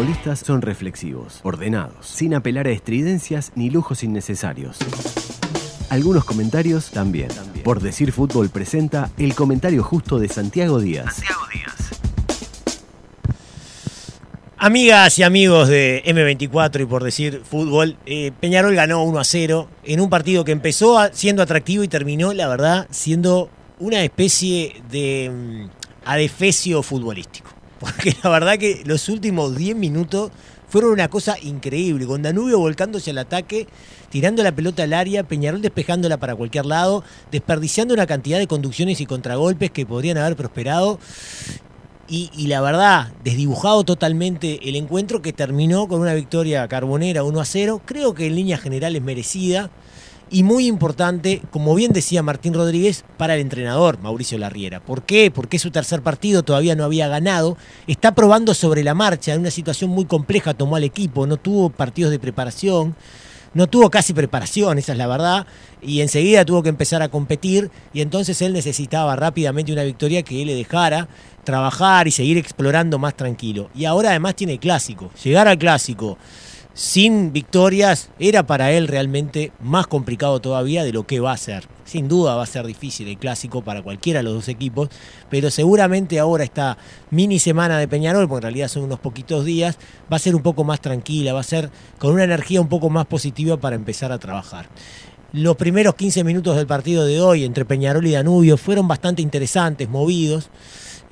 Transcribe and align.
futbolistas 0.00 0.38
son 0.38 0.62
reflexivos, 0.62 1.40
ordenados, 1.42 2.06
sin 2.06 2.32
apelar 2.32 2.66
a 2.66 2.70
estridencias 2.70 3.52
ni 3.54 3.68
lujos 3.68 4.02
innecesarios. 4.02 4.78
Algunos 5.90 6.24
comentarios 6.24 6.90
también. 6.90 7.28
Por 7.64 7.82
decir 7.82 8.10
fútbol 8.10 8.48
presenta 8.48 9.10
el 9.18 9.34
comentario 9.34 9.82
justo 9.82 10.18
de 10.18 10.30
Santiago 10.30 10.80
Díaz. 10.80 11.16
Santiago 11.16 11.42
Díaz. 11.52 12.00
Amigas 14.56 15.18
y 15.18 15.22
amigos 15.22 15.68
de 15.68 16.02
M24 16.06 16.80
y 16.80 16.86
por 16.86 17.04
decir 17.04 17.42
fútbol, 17.44 17.98
eh, 18.06 18.32
Peñarol 18.40 18.74
ganó 18.74 19.04
1 19.04 19.18
a 19.18 19.24
0 19.24 19.68
en 19.84 20.00
un 20.00 20.08
partido 20.08 20.46
que 20.46 20.52
empezó 20.52 20.98
siendo 21.12 21.42
atractivo 21.42 21.84
y 21.84 21.88
terminó, 21.88 22.32
la 22.32 22.48
verdad, 22.48 22.88
siendo 22.90 23.50
una 23.78 24.02
especie 24.02 24.82
de 24.90 25.68
adefesio 26.06 26.82
futbolístico. 26.82 27.59
Porque 27.80 28.14
la 28.22 28.30
verdad 28.30 28.58
que 28.58 28.82
los 28.84 29.08
últimos 29.08 29.56
10 29.56 29.74
minutos 29.74 30.30
fueron 30.68 30.92
una 30.92 31.08
cosa 31.08 31.36
increíble, 31.42 32.06
con 32.06 32.22
Danubio 32.22 32.58
volcándose 32.58 33.10
al 33.10 33.18
ataque, 33.18 33.66
tirando 34.10 34.44
la 34.44 34.52
pelota 34.52 34.84
al 34.84 34.92
área, 34.92 35.24
Peñarol 35.24 35.62
despejándola 35.62 36.18
para 36.18 36.36
cualquier 36.36 36.66
lado, 36.66 37.02
desperdiciando 37.32 37.92
una 37.92 38.06
cantidad 38.06 38.38
de 38.38 38.46
conducciones 38.46 39.00
y 39.00 39.06
contragolpes 39.06 39.72
que 39.72 39.84
podrían 39.84 40.18
haber 40.18 40.36
prosperado. 40.36 41.00
Y, 42.12 42.48
la 42.48 42.60
verdad, 42.60 43.12
desdibujado 43.22 43.84
totalmente 43.84 44.68
el 44.68 44.74
encuentro 44.74 45.22
que 45.22 45.32
terminó 45.32 45.86
con 45.86 46.00
una 46.00 46.12
victoria 46.12 46.66
carbonera 46.66 47.22
1 47.22 47.40
a 47.40 47.44
0. 47.44 47.82
Creo 47.84 48.14
que 48.14 48.26
en 48.26 48.34
líneas 48.34 48.60
generales 48.60 49.00
merecida 49.00 49.70
y 50.30 50.44
muy 50.44 50.66
importante, 50.66 51.42
como 51.50 51.74
bien 51.74 51.92
decía 51.92 52.22
Martín 52.22 52.54
Rodríguez, 52.54 53.04
para 53.16 53.34
el 53.34 53.40
entrenador 53.40 53.98
Mauricio 54.00 54.38
Larriera. 54.38 54.80
¿Por 54.80 55.02
qué? 55.02 55.30
Porque 55.30 55.58
su 55.58 55.70
tercer 55.70 56.02
partido 56.02 56.42
todavía 56.42 56.76
no 56.76 56.84
había 56.84 57.08
ganado. 57.08 57.56
Está 57.86 58.14
probando 58.14 58.54
sobre 58.54 58.84
la 58.84 58.94
marcha 58.94 59.34
en 59.34 59.40
una 59.40 59.50
situación 59.50 59.90
muy 59.90 60.04
compleja, 60.04 60.54
tomó 60.54 60.76
al 60.76 60.84
equipo, 60.84 61.26
no 61.26 61.36
tuvo 61.36 61.70
partidos 61.70 62.12
de 62.12 62.18
preparación 62.18 62.94
no 63.52 63.66
tuvo 63.66 63.90
casi 63.90 64.12
preparación, 64.12 64.78
esa 64.78 64.92
es 64.92 64.98
la 64.98 65.06
verdad, 65.06 65.46
y 65.82 66.02
enseguida 66.02 66.44
tuvo 66.44 66.62
que 66.62 66.68
empezar 66.68 67.02
a 67.02 67.08
competir 67.08 67.70
y 67.92 68.00
entonces 68.00 68.40
él 68.42 68.52
necesitaba 68.52 69.16
rápidamente 69.16 69.72
una 69.72 69.82
victoria 69.82 70.22
que 70.22 70.40
él 70.40 70.48
le 70.48 70.54
dejara 70.54 71.08
trabajar 71.42 72.06
y 72.06 72.12
seguir 72.12 72.38
explorando 72.38 72.98
más 72.98 73.16
tranquilo. 73.16 73.68
Y 73.74 73.86
ahora 73.86 74.10
además 74.10 74.36
tiene 74.36 74.58
clásico, 74.58 75.10
llegar 75.22 75.48
al 75.48 75.58
clásico 75.58 76.16
sin 76.80 77.34
victorias 77.34 78.08
era 78.18 78.46
para 78.46 78.72
él 78.72 78.88
realmente 78.88 79.52
más 79.60 79.86
complicado 79.86 80.40
todavía 80.40 80.82
de 80.82 80.94
lo 80.94 81.06
que 81.06 81.20
va 81.20 81.32
a 81.32 81.36
ser. 81.36 81.68
Sin 81.84 82.08
duda 82.08 82.36
va 82.36 82.44
a 82.44 82.46
ser 82.46 82.66
difícil 82.66 83.06
el 83.06 83.18
clásico 83.18 83.60
para 83.60 83.82
cualquiera 83.82 84.20
de 84.20 84.22
los 84.22 84.32
dos 84.32 84.48
equipos, 84.48 84.88
pero 85.28 85.50
seguramente 85.50 86.18
ahora 86.18 86.42
esta 86.42 86.78
mini 87.10 87.38
semana 87.38 87.78
de 87.78 87.86
Peñarol, 87.86 88.26
porque 88.26 88.38
en 88.38 88.52
realidad 88.54 88.68
son 88.68 88.84
unos 88.84 88.98
poquitos 88.98 89.44
días, 89.44 89.76
va 90.10 90.16
a 90.16 90.20
ser 90.20 90.34
un 90.34 90.40
poco 90.40 90.64
más 90.64 90.80
tranquila, 90.80 91.34
va 91.34 91.40
a 91.40 91.42
ser 91.42 91.70
con 91.98 92.14
una 92.14 92.24
energía 92.24 92.62
un 92.62 92.68
poco 92.70 92.88
más 92.88 93.04
positiva 93.04 93.58
para 93.58 93.76
empezar 93.76 94.10
a 94.10 94.18
trabajar. 94.18 94.70
Los 95.34 95.56
primeros 95.56 95.96
15 95.96 96.24
minutos 96.24 96.56
del 96.56 96.66
partido 96.66 97.04
de 97.04 97.20
hoy 97.20 97.44
entre 97.44 97.66
Peñarol 97.66 98.06
y 98.06 98.12
Danubio 98.12 98.56
fueron 98.56 98.88
bastante 98.88 99.20
interesantes, 99.20 99.86
movidos. 99.86 100.48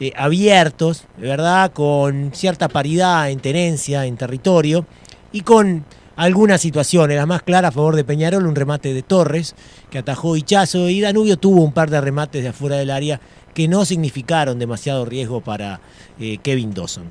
Eh, 0.01 0.13
abiertos, 0.17 1.05
¿verdad? 1.19 1.73
Con 1.73 2.31
cierta 2.33 2.69
paridad 2.69 3.31
en 3.31 3.41
tenencia, 3.41 4.07
en 4.07 4.17
territorio 4.17 4.87
y 5.33 5.43
con 5.43 5.85
algunas 6.17 6.61
situaciones. 6.61 7.17
La 7.17 7.27
más 7.27 7.43
clara 7.43 7.69
a 7.69 7.73
favor 7.73 7.95
de 7.95 8.05
Peñarol, 8.05 8.47
un 8.47 8.57
remate 8.57 8.93
de 8.93 9.03
Torres 9.03 9.55
que 9.91 9.99
atajó 9.99 10.37
Hichazo 10.37 10.89
y 10.89 11.01
Danubio 11.01 11.37
tuvo 11.37 11.63
un 11.63 11.73
par 11.73 11.91
de 11.91 12.01
remates 12.01 12.43
de 12.43 12.49
afuera 12.49 12.77
del 12.77 12.91
área 12.91 13.21
que 13.55 13.69
no 13.69 13.85
significaron 13.85 14.59
demasiado 14.59 15.05
riesgo 15.05 15.41
para 15.41 15.81
eh, 16.19 16.39
Kevin 16.43 16.75
Dawson. 16.75 17.11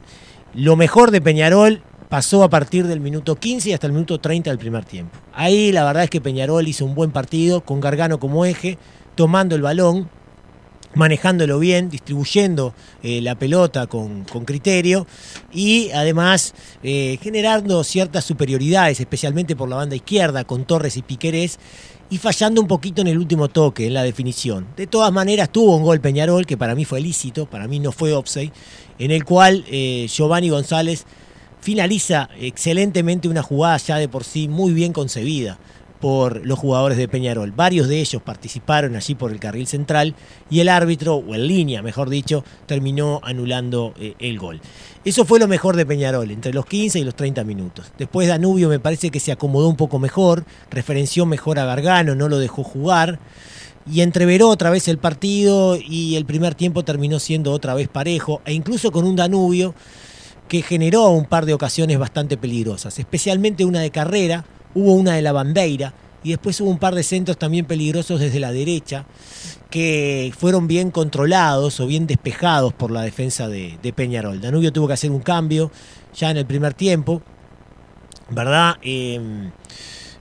Lo 0.54 0.76
mejor 0.76 1.12
de 1.12 1.22
Peñarol 1.22 1.82
pasó 2.10 2.44
a 2.44 2.50
partir 2.50 2.88
del 2.88 3.00
minuto 3.00 3.36
15 3.36 3.70
y 3.70 3.74
hasta 3.74 3.88
el 3.88 3.94
minuto 3.94 4.20
30 4.20 4.50
del 4.50 4.60
primer 4.60 4.86
tiempo. 4.86 5.18
Ahí 5.34 5.72
la 5.72 5.84
verdad 5.84 6.04
es 6.04 6.10
que 6.10 6.22
Peñarol 6.22 6.68
hizo 6.68 6.86
un 6.86 6.96
buen 6.96 7.12
partido 7.12 7.62
con 7.62 7.80
Gargano 7.80 8.20
como 8.20 8.46
eje, 8.46 8.78
tomando 9.16 9.56
el 9.56 9.62
balón, 9.62 10.10
manejándolo 10.96 11.60
bien, 11.60 11.90
distribuyendo 11.90 12.74
eh, 13.04 13.22
la 13.22 13.36
pelota 13.36 13.88
con, 13.88 14.24
criterio 14.24 15.08
y 15.52 15.92
además 15.92 16.54
eh, 16.84 17.18
generando 17.22 17.84
ciertas 17.84 18.26
superioridades, 18.26 19.00
especialmente 19.00 19.56
por 19.56 19.70
la 19.70 19.78
banda 19.78 19.96
izquierda, 19.96 20.44
con 20.44 20.66
Torres 20.66 20.98
y 20.98 21.02
Piquerés, 21.02 21.60
y 22.10 22.18
fallando 22.18 22.62
un 22.62 22.68
poquito 22.68 23.02
en 23.02 23.08
el 23.08 23.18
último 23.18 23.50
toque, 23.50 23.88
en 23.88 23.94
la 23.94 24.04
definición. 24.04 24.68
De 24.78 24.88
todas 24.88 25.12
maneras, 25.12 25.52
tuvo 25.52 25.76
un 25.76 25.84
gol 25.84 26.00
Peñarol, 26.00 26.46
que 26.46 26.58
para 26.58 26.74
mí 26.74 26.86
fue 26.86 27.02
lícito, 27.02 27.48
para 27.48 27.68
mí 27.68 27.80
no 27.80 27.92
fue 27.92 28.14
offside, 28.14 28.54
en 28.98 29.12
el 29.12 29.26
cual 29.26 29.66
eh, 29.68 30.08
Giovanni 30.10 30.50
González 30.50 31.06
finaliza 31.60 32.30
excelentemente 32.40 33.28
una 33.28 33.44
jugada 33.44 33.78
ya 33.78 33.98
de 33.98 34.08
por 34.08 34.24
sí 34.24 34.48
muy 34.48 34.72
bien 34.74 34.94
concebida 34.94 35.58
por 36.00 36.46
los 36.46 36.60
jugadores 36.60 36.98
de 36.98 37.08
Peñarol. 37.08 37.52
Varios 37.52 37.88
de 37.88 38.00
ellos 38.00 38.22
participaron 38.22 38.96
allí 38.96 39.16
por 39.16 39.32
el 39.32 39.40
carril 39.40 39.68
central 39.68 40.16
y 40.50 40.60
el 40.60 40.70
árbitro, 40.70 41.16
o 41.16 41.36
en 41.36 41.48
línea 41.48 41.82
mejor 41.82 42.10
dicho, 42.10 42.44
terminó 42.66 43.20
anulando 43.24 43.94
eh, 44.00 44.16
el 44.20 44.38
gol. 44.40 44.62
Eso 45.04 45.26
fue 45.26 45.40
lo 45.40 45.48
mejor 45.48 45.76
de 45.76 45.86
Peñarol, 45.86 46.30
entre 46.32 46.54
los 46.54 46.66
15 46.66 47.00
y 47.00 47.04
los 47.04 47.16
30 47.16 47.44
minutos. 47.44 47.92
Después 47.98 48.28
Danubio 48.28 48.70
me 48.70 48.80
parece 48.80 49.10
que 49.10 49.20
se 49.20 49.32
acomodó 49.32 49.70
un 49.70 49.78
poco 49.78 50.00
mejor, 50.00 50.46
referenció 50.70 51.26
mejor 51.26 51.60
a 51.60 51.66
Gargano, 51.66 52.16
no 52.16 52.28
lo 52.30 52.40
dejó 52.40 52.64
jugar 52.64 53.20
y 53.92 54.02
entreveró 54.02 54.50
otra 54.50 54.70
vez 54.70 54.88
el 54.88 54.98
partido 54.98 55.78
y 55.78 56.16
el 56.16 56.26
primer 56.26 56.56
tiempo 56.56 56.84
terminó 56.84 57.20
siendo 57.20 57.52
otra 57.52 57.74
vez 57.74 57.88
parejo 57.88 58.42
e 58.46 58.54
incluso 58.54 58.92
con 58.92 59.06
un 59.06 59.16
Danubio 59.16 59.74
que 60.48 60.62
generó 60.62 61.10
un 61.10 61.26
par 61.26 61.46
de 61.46 61.54
ocasiones 61.54 61.98
bastante 62.00 62.38
peligrosas, 62.38 63.00
especialmente 63.00 63.66
una 63.66 63.82
de 63.82 63.92
carrera 63.92 64.46
hubo 64.74 64.94
una 64.94 65.14
de 65.14 65.22
la 65.22 65.32
bandeira 65.32 65.94
y 66.24 66.32
después 66.32 66.60
hubo 66.62 66.70
un 66.70 66.80
par 66.80 66.96
de 66.96 67.04
centros 67.04 67.38
también 67.38 67.66
peligrosos 67.66 68.20
desde 68.20 68.40
la 68.40 68.52
derecha 68.52 69.06
que 69.70 70.34
fueron 70.38 70.68
bien 70.68 70.92
controlados 70.92 71.80
o 71.80 71.88
bien 71.88 72.08
despejados 72.08 72.74
por 72.74 72.92
la 72.92 73.02
defensa 73.02 73.48
de, 73.48 73.94
Peñarol. 73.96 74.42
Danubio 74.42 74.72
tuvo 74.72 74.88
que 74.88 74.94
hacer 74.94 75.12
un 75.12 75.22
cambio 75.22 75.72
ya 76.16 76.32
en 76.32 76.38
el 76.38 76.46
primer 76.46 76.74
tiempo, 76.74 77.22
¿verdad? 78.30 78.76
Em, 78.82 79.52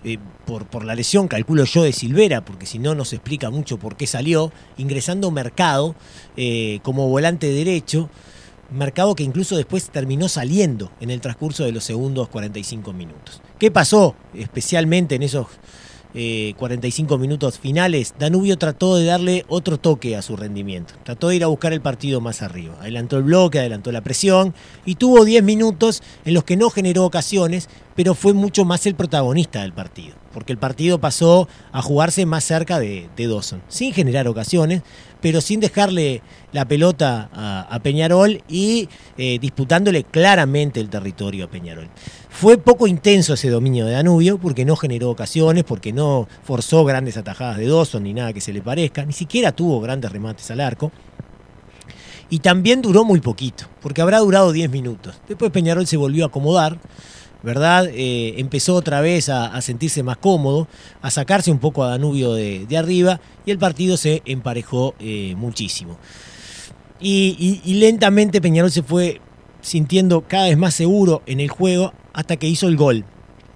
eh, 0.04 0.18
por, 0.44 0.84
la 0.84 0.94
lesión, 0.94 1.26
calculo 1.26 1.64
yo, 1.64 1.82
de 1.82 1.92
Silvera, 1.92 2.44
porque 2.44 2.66
si 2.66 2.78
no, 2.78 2.94
no 2.94 3.04
se 3.04 3.16
explica 3.16 3.50
mucho 3.50 3.78
por 3.78 3.96
qué 3.96 4.06
salió, 4.06 4.52
ingresando 4.76 5.30
Mercado 5.30 5.96
eh, 6.36 6.78
como 6.82 7.08
volante 7.08 7.50
derecho, 7.50 8.08
Mercado 8.70 9.14
que 9.14 9.22
incluso 9.22 9.56
después 9.56 9.90
terminó 9.90 10.28
saliendo 10.28 10.90
en 11.00 11.10
el 11.10 11.20
transcurso 11.20 11.64
de 11.64 11.72
los 11.72 11.84
segundos 11.84 12.28
45 12.28 12.92
minutos. 12.92 13.40
¿Qué 13.58 13.70
pasó 13.70 14.14
especialmente 14.34 15.14
en 15.14 15.22
esos 15.22 15.46
45 16.12 17.14
eh, 17.14 17.18
minutos 17.18 17.58
finales? 17.58 18.14
Danubio 18.18 18.58
trató 18.58 18.96
de 18.96 19.06
darle 19.06 19.46
otro 19.48 19.78
toque 19.78 20.14
a 20.14 20.20
su 20.20 20.36
rendimiento. 20.36 20.92
Trató 21.04 21.28
de 21.28 21.36
ir 21.36 21.44
a 21.44 21.46
buscar 21.46 21.72
el 21.72 21.80
partido 21.80 22.20
más 22.20 22.42
arriba. 22.42 22.74
Adelantó 22.80 23.16
el 23.16 23.22
bloque, 23.22 23.58
adelantó 23.58 23.92
la 23.92 24.02
presión 24.02 24.52
y 24.84 24.96
tuvo 24.96 25.24
10 25.24 25.42
minutos 25.42 26.02
en 26.26 26.34
los 26.34 26.44
que 26.44 26.58
no 26.58 26.68
generó 26.68 27.06
ocasiones, 27.06 27.70
pero 27.96 28.14
fue 28.14 28.34
mucho 28.34 28.64
más 28.64 28.86
el 28.86 28.94
protagonista 28.94 29.62
del 29.62 29.72
partido. 29.72 30.14
Porque 30.32 30.52
el 30.52 30.58
partido 30.58 31.00
pasó 31.00 31.48
a 31.72 31.82
jugarse 31.82 32.26
más 32.26 32.44
cerca 32.44 32.78
de, 32.78 33.08
de 33.16 33.26
Dawson, 33.26 33.62
sin 33.68 33.92
generar 33.92 34.28
ocasiones, 34.28 34.82
pero 35.20 35.40
sin 35.40 35.60
dejarle 35.60 36.22
la 36.52 36.66
pelota 36.66 37.28
a, 37.32 37.78
Peñarol 37.80 38.42
y 38.48 38.88
eh, 39.18 39.38
disputándole 39.40 40.04
claramente 40.04 40.78
el 40.78 40.88
territorio 40.88 41.46
a 41.46 41.48
Peñarol. 41.48 41.88
Fue 42.30 42.58
poco 42.58 42.86
intenso 42.86 43.34
ese 43.34 43.50
dominio 43.50 43.86
de 43.86 43.92
Danubio 43.92 44.38
porque 44.38 44.64
no 44.64 44.76
generó 44.76 45.10
ocasiones, 45.10 45.64
porque 45.64 45.92
no 45.92 46.28
forzó 46.44 46.84
grandes 46.84 47.16
atajadas 47.16 47.56
de 47.56 47.66
Dawson 47.66 48.04
ni 48.04 48.14
nada 48.14 48.32
que 48.32 48.40
se 48.40 48.52
le 48.52 48.62
parezca, 48.62 49.04
ni 49.04 49.12
siquiera 49.12 49.52
tuvo 49.52 49.80
grandes 49.80 50.12
remates 50.12 50.50
al 50.50 50.60
arco. 50.60 50.92
Y 52.28 52.40
también 52.40 52.82
duró 52.82 53.04
muy 53.04 53.20
poquito, 53.20 53.66
porque 53.80 54.02
habrá 54.02 54.18
durado 54.18 54.52
10 54.52 54.70
minutos. 54.70 55.20
Después 55.28 55.50
Peñarol 55.50 55.86
se 55.86 55.96
volvió 55.96 56.24
a 56.24 56.28
acomodar, 56.28 56.78
¿verdad? 57.42 57.88
Eh, 57.92 58.34
empezó 58.38 58.74
otra 58.74 59.00
vez 59.00 59.28
a, 59.28 59.60
sentirse 59.60 60.02
más 60.02 60.16
cómodo, 60.16 60.68
a 61.02 61.10
sacarse 61.10 61.50
un 61.50 61.58
poco 61.58 61.84
a 61.84 61.90
Danubio 61.90 62.34
de, 62.34 62.66
arriba 62.76 63.20
y 63.44 63.50
el 63.50 63.58
partido 63.58 63.96
se 63.96 64.22
emparejó 64.24 64.94
eh, 64.98 65.34
muchísimo. 65.36 65.98
Y, 66.98 67.60
lentamente 67.74 68.40
Peñarol 68.40 68.70
se 68.70 68.82
fue 68.82 69.20
sintiendo 69.60 70.22
cada 70.26 70.46
vez 70.46 70.56
más 70.56 70.74
seguro 70.74 71.22
en 71.26 71.40
el 71.40 71.48
juego 71.48 71.92
hasta 72.12 72.36
que 72.36 72.48
hizo 72.48 72.68
el 72.68 72.76
gol, 72.76 73.04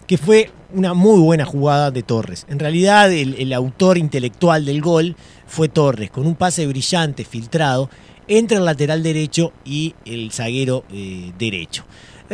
que 0.06 0.18
fue 0.18 0.50
una 0.72 0.94
muy 0.94 1.20
buena 1.20 1.44
jugada 1.44 1.90
de 1.90 2.02
Torres. 2.02 2.46
En 2.48 2.58
realidad 2.58 3.10
el, 3.12 3.52
autor 3.52 3.96
intelectual 3.96 4.64
del 4.64 4.82
gol 4.82 5.16
fue 5.46 5.68
Torres, 5.68 6.10
con 6.10 6.26
un 6.26 6.34
pase 6.34 6.66
brillante, 6.66 7.24
filtrado, 7.24 7.88
entre 8.28 8.58
el 8.58 8.64
lateral 8.64 9.02
derecho 9.02 9.52
y 9.64 9.94
el 10.04 10.30
zaguero 10.30 10.84
eh, 10.92 11.32
derecho 11.38 11.84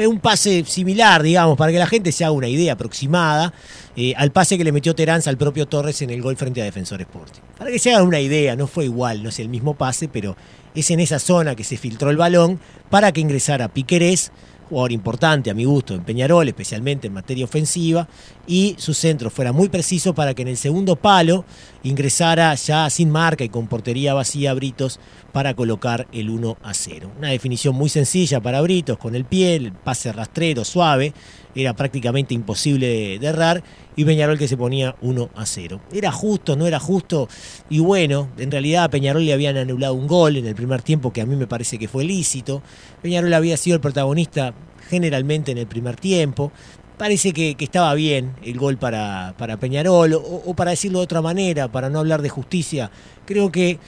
un 0.04 0.20
pase 0.20 0.64
similar, 0.66 1.22
digamos, 1.22 1.56
para 1.56 1.72
que 1.72 1.78
la 1.78 1.86
gente 1.86 2.12
se 2.12 2.24
haga 2.24 2.32
una 2.32 2.48
idea 2.48 2.74
aproximada 2.74 3.54
eh, 3.96 4.12
al 4.16 4.30
pase 4.30 4.58
que 4.58 4.64
le 4.64 4.72
metió 4.72 4.94
Teranza 4.94 5.30
al 5.30 5.38
propio 5.38 5.66
Torres 5.66 6.02
en 6.02 6.10
el 6.10 6.20
gol 6.20 6.36
frente 6.36 6.60
a 6.60 6.64
Defensor 6.64 7.00
Sporting. 7.00 7.40
Para 7.56 7.70
que 7.70 7.78
se 7.78 7.94
hagan 7.94 8.06
una 8.06 8.20
idea, 8.20 8.56
no 8.56 8.66
fue 8.66 8.84
igual, 8.84 9.22
no 9.22 9.30
es 9.30 9.38
el 9.38 9.48
mismo 9.48 9.74
pase, 9.74 10.08
pero 10.08 10.36
es 10.74 10.90
en 10.90 11.00
esa 11.00 11.18
zona 11.18 11.54
que 11.54 11.64
se 11.64 11.78
filtró 11.78 12.10
el 12.10 12.18
balón 12.18 12.60
para 12.90 13.10
que 13.12 13.22
ingresara 13.22 13.68
Piquerés, 13.68 14.32
jugador 14.68 14.92
importante 14.92 15.50
a 15.50 15.54
mi 15.54 15.64
gusto 15.64 15.94
en 15.94 16.04
Peñarol, 16.04 16.46
especialmente 16.48 17.06
en 17.06 17.14
materia 17.14 17.44
ofensiva, 17.44 18.08
y 18.46 18.74
su 18.78 18.92
centro 18.92 19.30
fuera 19.30 19.52
muy 19.52 19.68
preciso 19.68 20.14
para 20.14 20.34
que 20.34 20.42
en 20.42 20.48
el 20.48 20.56
segundo 20.56 20.96
palo 20.96 21.44
ingresara 21.86 22.54
ya 22.54 22.90
sin 22.90 23.10
marca 23.10 23.44
y 23.44 23.48
con 23.48 23.68
portería 23.68 24.12
vacía 24.12 24.52
Britos 24.54 24.98
para 25.32 25.54
colocar 25.54 26.08
el 26.12 26.30
1 26.30 26.56
a 26.62 26.74
0. 26.74 27.12
Una 27.18 27.28
definición 27.28 27.74
muy 27.76 27.88
sencilla 27.88 28.40
para 28.40 28.60
Britos, 28.60 28.98
con 28.98 29.14
el 29.14 29.24
pie, 29.24 29.54
el 29.54 29.72
pase 29.72 30.12
rastrero, 30.12 30.64
suave, 30.64 31.12
era 31.54 31.74
prácticamente 31.74 32.34
imposible 32.34 33.18
de, 33.18 33.26
errar, 33.26 33.62
y 33.94 34.04
Peñarol 34.04 34.38
que 34.38 34.48
se 34.48 34.56
ponía 34.56 34.96
1 35.00 35.30
a 35.34 35.46
0. 35.46 35.80
Era 35.92 36.10
justo, 36.10 36.56
no 36.56 36.66
era 36.66 36.80
justo, 36.80 37.28
y 37.70 37.78
bueno, 37.78 38.28
en 38.36 38.50
realidad 38.50 38.84
a 38.84 38.90
Peñarol 38.90 39.24
le 39.24 39.32
habían 39.32 39.56
anulado 39.56 39.94
un 39.94 40.06
gol 40.06 40.36
en 40.36 40.46
el 40.46 40.54
primer 40.54 40.82
tiempo 40.82 41.12
que 41.12 41.20
a 41.20 41.26
mí 41.26 41.36
me 41.36 41.46
parece 41.46 41.78
que 41.78 41.88
fue 41.88 42.04
lícito. 42.04 42.62
Peñarol 43.00 43.32
había 43.32 43.56
sido 43.56 43.76
el 43.76 43.80
protagonista 43.80 44.54
generalmente 44.88 45.52
en 45.52 45.58
el 45.58 45.66
primer 45.66 45.96
tiempo. 45.96 46.52
Parece 46.98 47.32
que, 47.32 47.54
estaba 47.58 47.92
bien 47.94 48.34
el 48.42 48.58
gol 48.58 48.78
para, 48.78 49.34
Peñarol, 49.60 50.14
o, 50.14 50.54
para 50.54 50.70
decirlo 50.70 51.00
de 51.00 51.04
otra 51.04 51.20
manera, 51.20 51.70
para 51.70 51.90
no 51.90 51.98
hablar 51.98 52.22
de 52.22 52.30
justicia, 52.30 52.90
creo 53.26 53.52
que 53.52 53.78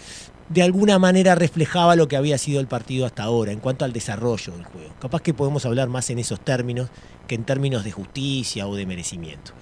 de 0.51 0.63
alguna 0.63 0.99
manera 0.99 1.35
reflejaba 1.35 1.97
lo 1.97 2.09
que 2.09 2.17
había 2.17 2.37
sido 2.37 2.61
el 2.61 2.67
partido 2.67 3.07
hasta 3.07 3.23
ahora 3.23 3.53
en 3.53 3.61
cuanto 3.61 3.85
al 3.85 3.93
desarrollo 3.93 4.53
del 4.53 4.65
juego. 4.65 4.91
Capaz 5.01 5.23
que 5.23 5.33
podemos 5.35 5.65
hablar 5.65 5.89
más 5.89 6.11
en 6.11 6.19
esos 6.19 6.41
términos 6.41 6.91
que 7.27 7.35
en 7.35 7.45
términos 7.45 7.85
de 7.85 7.93
justicia 7.93 8.67
o 8.67 8.75
de 8.75 8.87
merecimiento. 8.87 9.53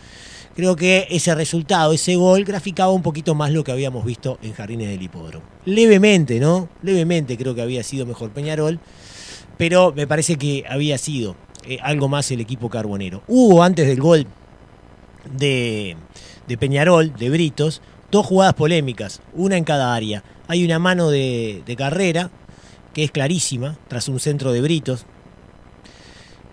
Creo 0.56 0.74
que 0.74 1.06
ese 1.10 1.34
resultado, 1.34 1.92
ese 1.92 2.16
gol, 2.16 2.44
graficaba 2.44 2.90
un 2.90 3.02
poquito 3.02 3.34
más 3.34 3.52
lo 3.52 3.62
que 3.62 3.72
habíamos 3.72 4.04
visto 4.04 4.38
en 4.42 4.54
Jardines 4.54 4.88
del 4.88 5.02
Hipódromo. 5.02 5.44
Levemente, 5.66 6.40
¿no? 6.40 6.68
Levemente 6.82 7.36
creo 7.36 7.54
que 7.54 7.62
había 7.62 7.82
sido 7.82 8.06
mejor 8.06 8.30
Peñarol, 8.30 8.80
pero 9.58 9.92
me 9.94 10.06
parece 10.06 10.36
que 10.36 10.64
había 10.68 10.98
sido 10.98 11.36
eh, 11.66 11.78
algo 11.82 12.08
más 12.08 12.30
el 12.30 12.40
equipo 12.40 12.68
carbonero. 12.68 13.22
Hubo 13.26 13.62
antes 13.62 13.86
del 13.86 14.00
gol 14.00 14.26
de, 15.36 15.96
Peñarol, 16.58 17.14
de 17.16 17.30
Britos, 17.30 17.82
dos 18.10 18.26
jugadas 18.26 18.54
polémicas, 18.54 19.20
una 19.34 19.56
en 19.56 19.64
cada 19.64 19.94
área. 19.94 20.22
Hay 20.48 20.64
una 20.64 20.78
mano 20.78 21.10
de, 21.10 21.62
de 21.66 21.76
carrera, 21.76 22.30
que 22.94 23.04
es 23.04 23.10
clarísima, 23.10 23.76
tras 23.88 24.08
un 24.08 24.20
centro 24.20 24.52
de 24.52 24.60
Britos, 24.60 25.06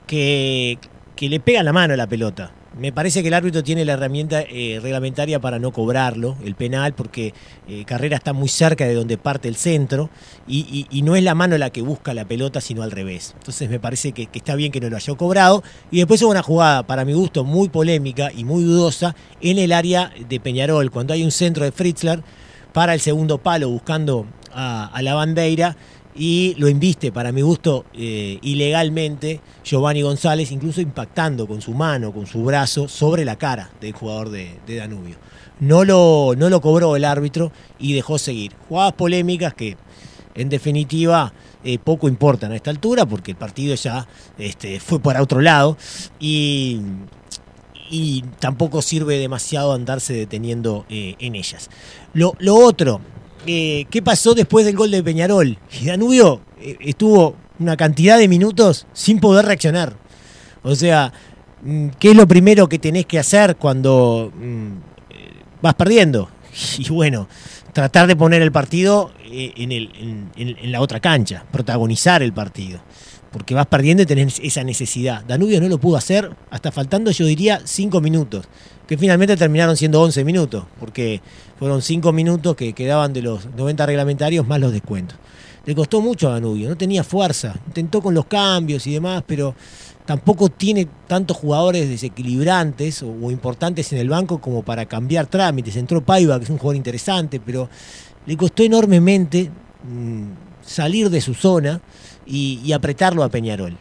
que, 0.07 0.79
que 1.15 1.29
le 1.29 1.39
pega 1.39 1.63
la 1.63 1.73
mano 1.73 1.93
a 1.93 1.97
la 1.97 2.07
pelota. 2.07 2.51
Me 2.77 2.91
parece 2.91 3.21
que 3.21 3.27
el 3.27 3.35
árbitro 3.35 3.63
tiene 3.63 3.85
la 3.85 3.93
herramienta 3.93 4.41
eh, 4.41 4.79
reglamentaria 4.81 5.39
para 5.39 5.59
no 5.59 5.71
cobrarlo, 5.71 6.35
el 6.43 6.55
penal, 6.55 6.93
porque 6.93 7.33
eh, 7.67 7.85
Carrera 7.85 8.17
está 8.17 8.33
muy 8.33 8.49
cerca 8.49 8.85
de 8.85 8.95
donde 8.95 9.19
parte 9.19 9.47
el 9.47 9.55
centro 9.55 10.09
y, 10.47 10.87
no 11.03 11.15
es 11.15 11.23
la 11.23 11.35
mano 11.35 11.57
la 11.57 11.69
que 11.69 11.83
busca 11.83 12.15
la 12.15 12.25
pelota, 12.25 12.61
sino 12.61 12.81
al 12.81 12.89
revés. 12.89 13.35
Entonces 13.37 13.69
me 13.69 13.79
parece 13.79 14.11
que, 14.11 14.27
está 14.33 14.55
bien 14.55 14.71
que 14.71 14.79
no 14.79 14.89
lo 14.89 14.95
haya 14.95 15.13
cobrado. 15.13 15.63
Y 15.91 15.97
después 15.97 16.21
hubo 16.23 16.31
una 16.31 16.41
jugada, 16.41 16.81
para 16.87 17.05
mi 17.05 17.13
gusto, 17.13 17.43
muy 17.43 17.69
polémica 17.69 18.31
y 18.35 18.43
muy 18.43 18.63
dudosa 18.63 19.15
en 19.39 19.59
el 19.59 19.71
área 19.71 20.11
de 20.27 20.39
Peñarol, 20.39 20.89
cuando 20.89 21.13
hay 21.13 21.23
un 21.23 21.31
centro 21.31 21.65
de 21.65 21.71
Fritzler 21.71 22.23
para 22.71 22.95
el 22.95 23.01
segundo 23.01 23.37
palo 23.37 23.69
buscando 23.69 24.25
a, 24.51 24.85
a 24.85 25.01
la 25.03 25.13
bandera 25.13 25.77
y 26.15 26.55
lo 26.57 26.69
inviste, 26.69 27.11
para 27.11 27.31
mi 27.31 27.41
gusto, 27.41 27.85
eh, 27.93 28.37
ilegalmente 28.41 29.41
Giovanni 29.63 30.01
González, 30.01 30.51
incluso 30.51 30.79
impactando 30.79 31.47
con 31.47 31.61
su 31.61 31.73
mano, 31.73 32.11
con 32.11 32.27
su 32.27 32.43
brazo, 32.43 32.87
sobre 32.87 33.25
la 33.25 33.37
cara 33.37 33.71
del 33.81 33.93
jugador 33.93 34.29
de, 34.29 34.59
Danubio. 34.67 35.15
No 35.59 35.83
lo, 35.83 36.33
no 36.37 36.49
lo 36.49 36.61
cobró 36.61 36.95
el 36.95 37.05
árbitro 37.05 37.51
y 37.79 37.93
dejó 37.93 38.17
seguir. 38.17 38.53
Jugadas 38.69 38.93
polémicas 38.93 39.53
que, 39.53 39.77
en 40.35 40.49
definitiva, 40.49 41.33
eh, 41.63 41.79
poco 41.79 42.07
importan 42.07 42.51
a 42.51 42.55
esta 42.55 42.69
altura 42.69 43.05
porque 43.05 43.31
el 43.31 43.37
partido 43.37 43.73
ya 43.75 44.07
este, 44.37 44.79
fue 44.79 44.99
para 44.99 45.21
otro 45.21 45.41
lado 45.41 45.77
y, 46.19 46.81
y 47.89 48.23
tampoco 48.39 48.81
sirve 48.81 49.17
demasiado 49.17 49.73
andarse 49.73 50.13
deteniendo 50.13 50.85
eh, 50.89 51.15
en 51.19 51.35
ellas. 51.35 51.69
Lo, 52.13 52.35
lo 52.39 52.55
otro, 52.55 53.01
eh, 53.45 53.85
qué 53.89 54.01
pasó 54.01 54.33
después 54.33 54.65
del 54.65 54.75
gol 54.75 54.91
de 54.91 55.03
Peñarol. 55.03 55.57
Y 55.81 55.85
Danubio 55.85 56.41
eh, 56.59 56.77
estuvo 56.81 57.35
una 57.59 57.77
cantidad 57.77 58.17
de 58.17 58.27
minutos 58.27 58.87
sin 58.93 59.19
poder 59.19 59.45
reaccionar. 59.45 59.95
O 60.63 60.75
sea, 60.75 61.13
mm, 61.61 61.89
¿qué 61.99 62.11
es 62.11 62.15
lo 62.15 62.27
primero 62.27 62.67
que 62.67 62.79
tenés 62.79 63.05
que 63.05 63.19
hacer 63.19 63.55
cuando 63.57 64.31
mm, 64.35 65.61
vas 65.61 65.75
perdiendo? 65.75 66.29
Y 66.77 66.89
bueno, 66.89 67.27
tratar 67.73 68.07
de 68.07 68.15
poner 68.15 68.41
el 68.41 68.51
partido 68.51 69.11
eh, 69.25 69.53
en, 69.57 70.71
la 70.71 70.79
otra 70.79 70.99
cancha, 70.99 71.43
protagonizar 71.51 72.21
el 72.21 72.31
partido. 72.31 72.79
Porque 73.33 73.55
vas 73.55 73.67
perdiendo 73.67 74.03
y 74.03 74.05
tenés 74.05 74.39
esa 74.41 74.63
necesidad. 74.63 75.25
Danubio 75.25 75.59
no 75.59 75.67
lo 75.67 75.79
pudo 75.79 75.97
hacer 75.97 76.31
hasta 76.49 76.71
faltando, 76.71 77.11
yo 77.11 77.25
diría, 77.25 77.61
cinco 77.65 77.99
minutos 77.99 78.47
que 78.87 78.97
finalmente 78.97 79.37
terminaron 79.37 79.77
siendo 79.77 80.01
11 80.01 80.23
minutos, 80.23 80.65
porque 80.79 81.21
fueron 81.57 81.81
5 81.81 82.11
minutos 82.11 82.55
que 82.55 82.73
quedaban 82.73 83.13
de 83.13 83.21
los 83.21 83.45
90 83.55 83.85
reglamentarios 83.85 84.47
más 84.47 84.59
los 84.59 84.71
descuentos. 84.71 85.17
Le 85.65 85.73
costó 85.73 86.01
mucho 86.01 86.27
a 86.27 86.33
Danubio, 86.33 86.67
no 86.67 86.75
tenía 86.75 87.03
fuerza, 87.03 87.55
intentó 87.67 88.01
con 88.01 88.13
los 88.13 88.25
cambios 88.25 88.85
y 88.85 88.93
demás, 88.93 89.23
pero 89.25 89.55
tampoco 90.05 90.49
tiene 90.49 90.87
tantos 91.07 91.37
jugadores 91.37 91.87
desequilibrantes 91.87 93.01
o, 93.01 93.31
importantes 93.31 93.93
en 93.93 93.99
el 93.99 94.09
banco 94.09 94.41
como 94.41 94.63
para 94.63 94.85
cambiar 94.85 95.27
trámites. 95.27 95.77
Entró 95.77 96.03
Paiva, 96.03 96.37
que 96.37 96.43
es 96.43 96.49
un 96.49 96.57
jugador 96.57 96.75
interesante, 96.75 97.39
pero 97.39 97.69
le 98.25 98.35
costó 98.35 98.63
enormemente 98.63 99.49
mm, 99.89 100.23
salir 100.61 101.09
de 101.09 101.21
su 101.21 101.33
zona 101.33 101.79
y 102.25 102.71
apretarlo 102.71 103.23
a 103.23 103.29
Peñarol. 103.29 103.77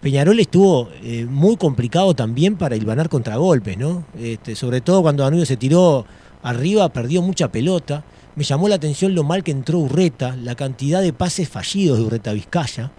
Peñarol 0.00 0.40
estuvo 0.40 0.88
eh, 1.02 1.26
muy 1.26 1.56
complicado 1.56 2.14
también 2.14 2.56
para 2.56 2.74
ilvanar 2.74 3.10
contragolpes, 3.10 3.76
¿no? 3.76 4.04
Este, 4.18 4.54
sobre 4.54 4.80
todo 4.80 5.02
cuando 5.02 5.24
Danubio 5.24 5.44
se 5.44 5.58
tiró 5.58 6.06
arriba, 6.42 6.88
perdió 6.88 7.20
mucha 7.20 7.52
pelota. 7.52 8.02
Me 8.34 8.44
llamó 8.44 8.68
la 8.68 8.76
atención 8.76 9.14
lo 9.14 9.24
mal 9.24 9.44
que 9.44 9.50
entró 9.50 9.78
Urreta, 9.78 10.36
la 10.36 10.54
cantidad 10.54 11.02
de 11.02 11.12
pases 11.12 11.50
fallidos 11.50 11.98
de 11.98 12.04
Urreta 12.04 12.32
Vizcaya, 12.32 12.90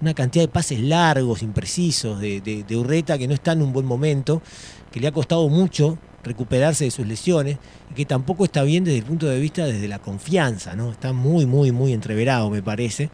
una 0.00 0.12
cantidad 0.12 0.42
de 0.42 0.48
pases 0.48 0.80
largos, 0.80 1.42
imprecisos 1.42 2.20
de, 2.20 2.40
de 2.40 2.76
Urreta 2.76 3.16
que 3.16 3.28
no 3.28 3.34
está 3.34 3.52
en 3.52 3.62
un 3.62 3.72
buen 3.72 3.86
momento, 3.86 4.42
que 4.90 4.98
le 4.98 5.06
ha 5.06 5.12
costado 5.12 5.48
mucho 5.48 5.98
recuperarse 6.24 6.84
de 6.84 6.90
sus 6.90 7.06
lesiones 7.06 7.58
y 7.92 7.94
que 7.94 8.06
tampoco 8.06 8.44
está 8.44 8.64
bien 8.64 8.82
desde 8.82 8.98
el 8.98 9.04
punto 9.04 9.26
de 9.26 9.38
vista 9.38 9.66
desde 9.66 9.86
la 9.86 10.00
confianza, 10.00 10.74
¿no? 10.74 10.90
Está 10.90 11.12
muy, 11.12 11.46
muy, 11.46 11.70
muy 11.70 11.92
entreverado, 11.92 12.50
me 12.50 12.62
parece 12.62 13.08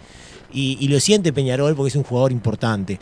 y, 0.56 0.88
lo 0.88 0.98
siente 1.00 1.32
Peñarol 1.32 1.74
porque 1.76 1.88
es 1.88 1.96
un 1.96 2.02
jugador 2.02 2.32
importante. 2.32 2.98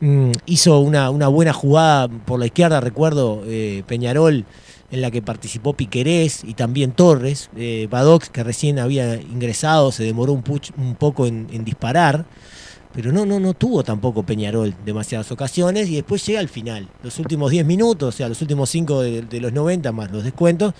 Mm, 0.00 0.32
hizo 0.46 0.80
una, 0.80 1.10
buena 1.10 1.52
jugada 1.52 2.08
por 2.08 2.40
la 2.40 2.46
izquierda, 2.46 2.80
recuerdo, 2.80 3.42
eh, 3.46 3.82
Peñarol, 3.86 4.46
en 4.90 5.00
la 5.00 5.10
que 5.10 5.20
participó 5.20 5.74
Piquerés 5.74 6.42
y 6.44 6.54
también 6.54 6.92
Torres. 6.92 7.50
Eh, 7.56 7.86
Badox, 7.90 8.30
que 8.30 8.42
recién 8.42 8.78
había 8.78 9.16
ingresado, 9.16 9.92
se 9.92 10.04
demoró 10.04 10.32
un, 10.32 10.42
poco 10.98 11.26
en, 11.26 11.64
disparar. 11.64 12.24
Pero 12.94 13.12
no, 13.12 13.26
no, 13.26 13.38
no 13.38 13.52
tuvo 13.52 13.84
tampoco 13.84 14.22
Peñarol 14.22 14.74
demasiadas 14.86 15.30
ocasiones 15.30 15.90
y 15.90 15.96
después 15.96 16.24
llega 16.24 16.40
al 16.40 16.48
final. 16.48 16.88
Los 17.02 17.18
últimos 17.18 17.50
10 17.50 17.66
minutos, 17.66 18.14
o 18.14 18.16
sea, 18.16 18.26
los 18.26 18.40
últimos 18.40 18.70
5 18.70 19.02
de, 19.02 19.40
los 19.40 19.52
90 19.52 19.92
más 19.92 20.10
los 20.10 20.24
descuentos, 20.24 20.72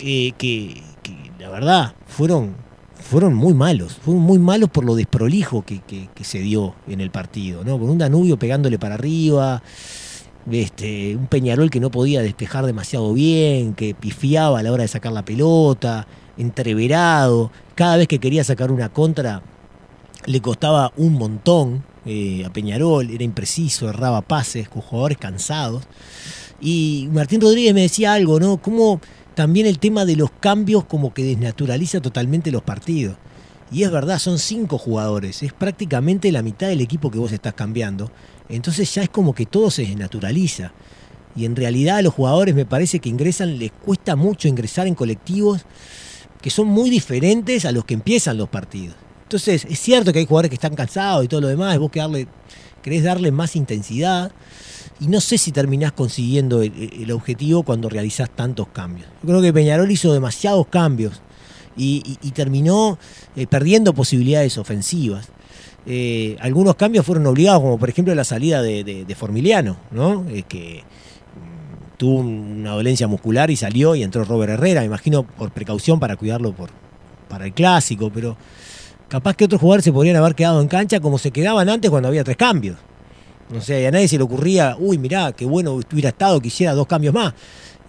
eh, 0.00 0.32
que, 0.36 0.82
la 1.38 1.50
verdad 1.50 1.94
fueron 2.08 2.56
fueron 3.08 3.34
muy 3.34 3.54
malos, 3.54 3.94
fueron 3.94 4.22
muy 4.22 4.38
malos 4.38 4.68
por 4.68 4.84
lo 4.84 4.94
desprolijo 4.94 5.64
que, 5.64 5.80
se 6.20 6.40
dio 6.40 6.74
en 6.86 7.00
el 7.00 7.10
partido, 7.10 7.64
¿no? 7.64 7.78
Con 7.78 7.88
un 7.88 7.96
Danubio 7.96 8.38
pegándole 8.38 8.78
para 8.78 8.96
arriba, 8.96 9.62
este, 10.50 11.16
un 11.16 11.26
Peñarol 11.26 11.70
que 11.70 11.80
no 11.80 11.90
podía 11.90 12.20
despejar 12.20 12.66
demasiado 12.66 13.14
bien, 13.14 13.72
que 13.72 13.94
pifiaba 13.94 14.58
a 14.58 14.62
la 14.62 14.72
hora 14.72 14.82
de 14.82 14.88
sacar 14.88 15.12
la 15.12 15.24
pelota, 15.24 16.06
entreverado, 16.36 17.50
cada 17.74 17.96
vez 17.96 18.08
que 18.08 18.18
quería 18.18 18.44
sacar 18.44 18.70
una 18.70 18.90
contra 18.90 19.42
le 20.26 20.42
costaba 20.42 20.92
un 20.98 21.14
montón 21.14 21.84
eh, 22.04 22.44
a 22.44 22.52
Peñarol, 22.52 23.08
era 23.10 23.24
impreciso, 23.24 23.88
erraba 23.88 24.20
pases 24.20 24.68
con 24.68 24.82
jugadores 24.82 25.16
cansados. 25.16 25.84
Y 26.60 27.08
Martín 27.12 27.40
Rodríguez 27.40 27.72
me 27.72 27.82
decía 27.82 28.12
algo, 28.12 28.38
¿no? 28.38 28.58
¿Cómo 28.58 29.00
también 29.38 29.66
el 29.66 29.78
tema 29.78 30.04
de 30.04 30.16
los 30.16 30.32
cambios 30.32 30.84
como 30.86 31.14
que 31.14 31.22
desnaturaliza 31.22 32.00
totalmente 32.00 32.50
los 32.50 32.62
partidos. 32.62 33.16
Y 33.70 33.84
es 33.84 33.90
verdad, 33.92 34.18
son 34.18 34.36
cinco 34.36 34.78
jugadores, 34.78 35.44
es 35.44 35.52
prácticamente 35.52 36.32
la 36.32 36.42
mitad 36.42 36.66
del 36.66 36.80
equipo 36.80 37.08
que 37.08 37.20
vos 37.20 37.30
estás 37.30 37.54
cambiando. 37.54 38.10
Entonces 38.48 38.92
ya 38.92 39.04
es 39.04 39.08
como 39.08 39.36
que 39.36 39.46
todo 39.46 39.70
se 39.70 39.82
desnaturaliza. 39.82 40.72
Y 41.36 41.44
en 41.44 41.54
realidad 41.54 41.98
a 41.98 42.02
los 42.02 42.14
jugadores 42.14 42.56
me 42.56 42.66
parece 42.66 42.98
que 42.98 43.10
ingresan, 43.10 43.60
les 43.60 43.70
cuesta 43.70 44.16
mucho 44.16 44.48
ingresar 44.48 44.88
en 44.88 44.96
colectivos 44.96 45.64
que 46.42 46.50
son 46.50 46.66
muy 46.66 46.90
diferentes 46.90 47.64
a 47.64 47.70
los 47.70 47.84
que 47.84 47.94
empiezan 47.94 48.38
los 48.38 48.48
partidos. 48.48 48.96
Entonces 49.22 49.64
es 49.70 49.78
cierto 49.78 50.12
que 50.12 50.18
hay 50.18 50.26
jugadores 50.26 50.48
que 50.48 50.56
están 50.56 50.74
cansados 50.74 51.24
y 51.24 51.28
todo 51.28 51.42
lo 51.42 51.46
demás, 51.46 51.78
vos 51.78 51.92
que 51.92 52.26
querés 52.82 53.04
darle 53.04 53.30
más 53.30 53.54
intensidad, 53.54 54.32
y 55.00 55.06
no 55.06 55.20
sé 55.20 55.38
si 55.38 55.52
terminás 55.52 55.92
consiguiendo 55.92 56.62
el, 56.62 57.10
objetivo 57.12 57.62
cuando 57.62 57.88
realizás 57.88 58.30
tantos 58.30 58.68
cambios. 58.68 59.08
Yo 59.22 59.28
creo 59.28 59.42
que 59.42 59.52
Peñarol 59.52 59.90
hizo 59.90 60.12
demasiados 60.12 60.66
cambios 60.66 61.20
y, 61.76 62.02
terminó 62.34 62.98
eh, 63.36 63.46
perdiendo 63.46 63.92
posibilidades 63.94 64.58
ofensivas. 64.58 65.28
eh, 65.86 66.36
algunos 66.40 66.74
cambios 66.74 67.06
fueron 67.06 67.26
obligados, 67.26 67.62
como 67.62 67.78
por 67.78 67.88
ejemplo 67.88 68.14
la 68.14 68.24
salida 68.24 68.62
de, 68.62 69.16
Formiliano, 69.16 69.76
¿no? 69.92 70.26
que 70.48 70.82
mm, 70.82 71.96
tuvo 71.96 72.18
una 72.18 72.72
dolencia 72.72 73.06
muscular 73.06 73.50
y 73.50 73.56
salió 73.56 73.94
y 73.94 74.02
entró 74.02 74.24
Robert 74.24 74.54
Herrera, 74.54 74.80
me 74.80 74.86
imagino 74.86 75.22
por 75.22 75.52
precaución 75.52 76.00
para 76.00 76.16
cuidarlo 76.16 76.52
por, 76.52 76.70
para 77.28 77.46
el 77.46 77.52
clásico, 77.52 78.10
pero 78.12 78.36
capaz 79.08 79.36
que 79.36 79.44
otros 79.44 79.60
jugadores 79.60 79.84
se 79.84 79.92
podrían 79.92 80.16
haber 80.16 80.34
quedado 80.34 80.60
en 80.60 80.66
cancha 80.66 80.98
como 80.98 81.18
se 81.18 81.30
quedaban 81.30 81.68
antes 81.68 81.90
cuando 81.90 82.08
había 82.08 82.24
tres 82.24 82.36
cambios. 82.36 82.76
No 83.50 83.60
sé, 83.60 83.86
a 83.86 83.90
nadie 83.90 84.08
se 84.08 84.18
le 84.18 84.24
ocurría, 84.24 84.76
uy, 84.78 84.98
mirá, 84.98 85.32
qué 85.32 85.46
bueno 85.46 85.72
hubiera 85.72 86.10
estado 86.10 86.40
que 86.40 86.50
dos 86.72 86.86
cambios 86.86 87.14
más. 87.14 87.32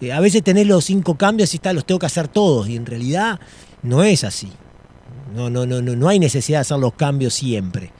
Eh, 0.00 0.12
a 0.12 0.20
veces 0.20 0.42
tenés 0.42 0.66
los 0.66 0.84
cinco 0.84 1.16
cambios 1.16 1.52
y 1.52 1.58
está, 1.58 1.72
los 1.72 1.84
tengo 1.84 1.98
que 1.98 2.06
hacer 2.06 2.28
todos, 2.28 2.68
y 2.68 2.76
en 2.76 2.86
realidad 2.86 3.38
no 3.82 4.02
es 4.02 4.24
así. 4.24 4.50
No, 5.34 5.50
no, 5.50 5.66
no, 5.66 5.82
no, 5.82 5.94
no 5.94 6.08
hay 6.08 6.18
necesidad 6.18 6.58
de 6.58 6.62
hacer 6.62 6.78
los 6.78 6.94
cambios 6.94 7.34
siempre. 7.34 7.90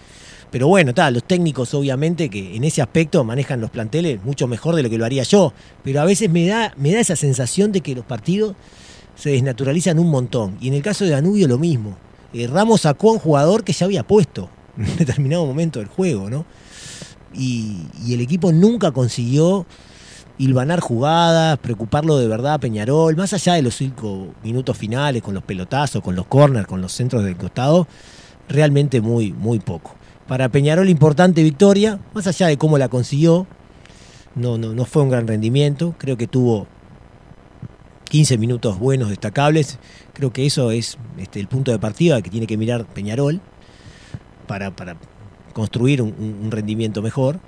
Pero 0.50 0.66
bueno, 0.66 0.92
tal, 0.94 1.14
los 1.14 1.24
técnicos 1.24 1.74
obviamente 1.74 2.28
que 2.28 2.56
en 2.56 2.64
ese 2.64 2.82
aspecto 2.82 3.22
manejan 3.22 3.60
los 3.60 3.70
planteles 3.70 4.22
mucho 4.24 4.48
mejor 4.48 4.74
de 4.74 4.82
lo 4.82 4.90
que 4.90 4.98
lo 4.98 5.04
haría 5.04 5.22
yo. 5.22 5.52
Pero 5.84 6.00
a 6.00 6.04
veces 6.04 6.28
me 6.28 6.46
da, 6.46 6.74
me 6.76 6.92
da 6.92 7.00
esa 7.00 7.14
sensación 7.14 7.70
de 7.70 7.82
que 7.82 7.94
los 7.94 8.04
partidos 8.04 8.56
se 9.14 9.30
desnaturalizan 9.30 9.98
un 9.98 10.10
montón. 10.10 10.56
Y 10.60 10.68
en 10.68 10.74
el 10.74 10.82
caso 10.82 11.04
de 11.04 11.10
Danubio 11.10 11.46
lo 11.46 11.58
mismo. 11.58 11.96
Eh, 12.32 12.48
Ramos 12.48 12.80
sacó 12.80 13.10
a 13.10 13.12
un 13.12 13.18
jugador 13.20 13.62
que 13.62 13.72
ya 13.72 13.86
había 13.86 14.02
puesto 14.02 14.50
en 14.76 14.96
determinado 14.96 15.46
momento 15.46 15.78
del 15.78 15.88
juego, 15.88 16.28
¿no? 16.30 16.44
Y, 17.34 17.86
el 18.08 18.20
equipo 18.20 18.52
nunca 18.52 18.92
consiguió 18.92 19.66
hilvanar 20.38 20.80
jugadas, 20.80 21.58
preocuparlo 21.58 22.18
de 22.18 22.26
verdad 22.26 22.54
a 22.54 22.58
Peñarol, 22.58 23.16
más 23.16 23.32
allá 23.32 23.54
de 23.54 23.62
los 23.62 23.74
cinco 23.76 24.28
minutos 24.42 24.76
finales, 24.76 25.22
con 25.22 25.34
los 25.34 25.42
pelotazos, 25.42 26.02
con 26.02 26.16
los 26.16 26.26
corners, 26.26 26.66
con 26.66 26.80
los 26.80 26.92
centros 26.92 27.24
del 27.24 27.36
costado, 27.36 27.86
realmente 28.48 29.00
muy, 29.00 29.32
muy 29.32 29.60
poco. 29.60 29.94
Para 30.26 30.48
Peñarol 30.48 30.88
importante 30.88 31.42
victoria, 31.42 32.00
más 32.14 32.26
allá 32.26 32.46
de 32.46 32.56
cómo 32.56 32.78
la 32.78 32.88
consiguió, 32.88 33.46
no, 34.34 34.58
no, 34.58 34.74
no 34.74 34.84
fue 34.84 35.02
un 35.02 35.10
gran 35.10 35.26
rendimiento, 35.26 35.94
creo 35.98 36.16
que 36.16 36.26
tuvo 36.26 36.66
15 38.10 38.38
minutos 38.38 38.78
buenos, 38.78 39.08
destacables. 39.08 39.78
Creo 40.12 40.32
que 40.32 40.44
eso 40.44 40.70
es 40.72 40.98
este, 41.16 41.40
el 41.40 41.46
punto 41.46 41.70
de 41.70 41.78
partida 41.78 42.20
que 42.20 42.28
tiene 42.28 42.46
que 42.46 42.58
mirar 42.58 42.84
Peñarol 42.84 43.40
para, 44.46 44.72
construir 45.60 46.02
un, 46.02 46.50
rendimiento 46.50 47.02
mejor. 47.02 47.38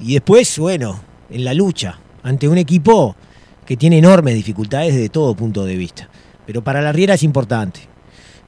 Y 0.00 0.14
después, 0.14 0.58
bueno, 0.58 1.00
en 1.30 1.44
la 1.44 1.54
lucha 1.54 1.98
ante 2.22 2.48
un 2.48 2.58
equipo 2.58 3.14
que 3.64 3.76
tiene 3.76 3.98
enormes 3.98 4.34
dificultades 4.34 4.94
desde 4.94 5.08
todo 5.08 5.34
punto 5.34 5.64
de 5.64 5.76
vista. 5.76 6.08
Pero 6.46 6.62
para 6.62 6.82
la 6.82 6.92
Riera 6.92 7.14
es 7.14 7.22
importante 7.22 7.80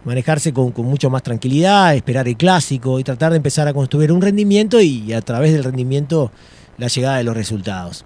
manejarse 0.04 0.52
con, 0.52 0.72
mucho 0.76 1.10
más 1.10 1.22
tranquilidad, 1.22 1.94
esperar 1.94 2.28
el 2.28 2.36
clásico 2.36 2.98
y 2.98 3.04
tratar 3.04 3.30
de 3.30 3.36
empezar 3.36 3.68
a 3.68 3.74
construir 3.74 4.10
un 4.12 4.22
rendimiento 4.22 4.80
y 4.80 5.12
a 5.12 5.20
través 5.20 5.52
del 5.52 5.64
rendimiento 5.64 6.30
la 6.78 6.88
llegada 6.88 7.18
de 7.18 7.24
los 7.24 7.36
resultados. 7.36 8.04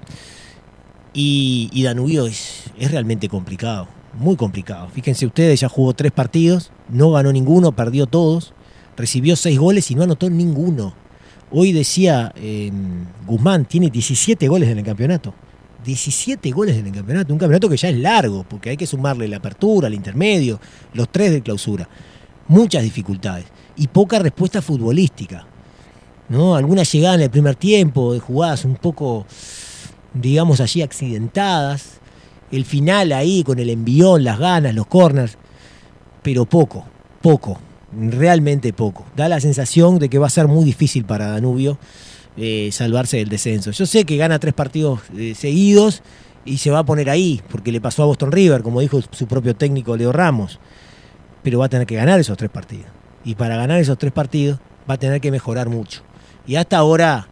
Y, 1.14 1.82
Danubio 1.82 2.26
es, 2.26 2.64
realmente 2.90 3.28
complicado, 3.28 3.88
muy 4.18 4.36
complicado. 4.36 4.88
Fíjense 4.88 5.26
ustedes, 5.26 5.60
ya 5.60 5.68
jugó 5.68 5.92
tres 5.92 6.12
partidos, 6.12 6.70
no 6.88 7.12
ganó 7.12 7.32
ninguno, 7.32 7.72
perdió 7.72 8.06
todos, 8.06 8.54
recibió 8.96 9.36
seis 9.36 9.58
goles 9.58 9.90
y 9.90 9.94
no 9.94 10.02
anotó 10.02 10.28
ninguno. 10.30 10.94
Hoy 11.50 11.72
decía 11.72 12.32
em, 12.36 13.04
Guzmán, 13.26 13.66
tiene 13.66 13.90
17 13.90 14.48
goles 14.48 14.68
en 14.70 14.78
el 14.78 14.84
campeonato. 14.84 15.34
17 15.84 16.50
goles 16.52 16.76
en 16.76 16.86
el 16.86 16.92
campeonato, 16.92 17.32
un 17.32 17.38
campeonato 17.38 17.68
que 17.68 17.76
ya 17.76 17.88
es 17.88 17.96
largo, 17.98 18.44
porque 18.48 18.70
hay 18.70 18.76
que 18.76 18.86
sumarle 18.86 19.26
la 19.26 19.38
apertura, 19.38 19.88
el 19.88 19.94
intermedio, 19.94 20.60
los 20.94 21.10
tres 21.10 21.32
de 21.32 21.42
clausura. 21.42 21.88
Muchas 22.48 22.82
dificultades 22.82 23.46
y 23.76 23.88
poca 23.88 24.18
respuesta 24.18 24.62
futbolística. 24.62 25.46
¿no? 26.28 26.54
Alguna 26.54 26.84
llegada 26.84 27.16
en 27.16 27.22
el 27.22 27.30
primer 27.30 27.56
tiempo, 27.56 28.12
de 28.14 28.20
jugadas 28.20 28.64
un 28.64 28.76
poco 28.76 29.26
digamos 30.14 30.60
allí, 30.60 30.82
accidentadas. 30.82 32.00
El 32.50 32.64
final 32.64 33.12
ahí 33.12 33.42
con 33.44 33.58
el 33.58 33.70
envión, 33.70 34.24
las 34.24 34.38
ganas, 34.38 34.74
los 34.74 34.86
corners. 34.86 35.38
Pero 36.22 36.44
poco, 36.44 36.84
poco, 37.20 37.58
realmente 37.92 38.72
poco. 38.72 39.04
Da 39.16 39.28
la 39.28 39.40
sensación 39.40 39.98
de 39.98 40.08
que 40.08 40.18
va 40.18 40.26
a 40.26 40.30
ser 40.30 40.48
muy 40.48 40.64
difícil 40.64 41.04
para 41.04 41.28
Danubio 41.28 41.78
eh, 42.36 42.70
salvarse 42.72 43.18
del 43.18 43.28
descenso. 43.28 43.70
Yo 43.70 43.86
sé 43.86 44.04
que 44.04 44.16
gana 44.16 44.38
tres 44.38 44.54
partidos 44.54 45.00
eh, 45.16 45.34
seguidos 45.34 46.02
y 46.44 46.58
se 46.58 46.70
va 46.70 46.80
a 46.80 46.84
poner 46.84 47.10
ahí, 47.10 47.40
porque 47.50 47.70
le 47.70 47.80
pasó 47.80 48.02
a 48.02 48.06
Boston 48.06 48.32
River, 48.32 48.62
como 48.62 48.80
dijo 48.80 49.00
su 49.10 49.26
propio 49.26 49.54
técnico 49.54 49.96
Leo 49.96 50.12
Ramos. 50.12 50.58
Pero 51.42 51.58
va 51.58 51.66
a 51.66 51.68
tener 51.68 51.86
que 51.86 51.94
ganar 51.94 52.18
esos 52.20 52.36
tres 52.36 52.50
partidos. 52.50 52.86
Y 53.24 53.34
para 53.34 53.56
ganar 53.56 53.78
esos 53.78 53.98
tres 53.98 54.12
partidos 54.12 54.58
va 54.88 54.94
a 54.94 54.98
tener 54.98 55.20
que 55.20 55.30
mejorar 55.30 55.68
mucho. 55.68 56.02
Y 56.46 56.56
hasta 56.56 56.78
ahora 56.78 57.28